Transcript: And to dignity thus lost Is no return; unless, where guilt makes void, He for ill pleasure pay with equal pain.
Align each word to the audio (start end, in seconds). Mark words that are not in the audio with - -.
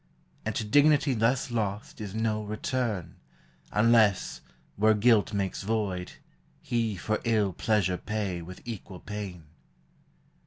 And 0.47 0.55
to 0.55 0.63
dignity 0.63 1.13
thus 1.13 1.51
lost 1.51 2.01
Is 2.01 2.15
no 2.15 2.41
return; 2.43 3.17
unless, 3.71 4.41
where 4.75 4.95
guilt 4.95 5.31
makes 5.31 5.61
void, 5.61 6.13
He 6.59 6.95
for 6.97 7.21
ill 7.23 7.53
pleasure 7.53 7.97
pay 7.97 8.41
with 8.41 8.61
equal 8.65 8.99
pain. 9.01 9.43